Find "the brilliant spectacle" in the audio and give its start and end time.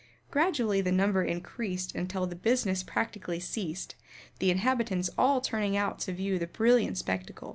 6.39-7.49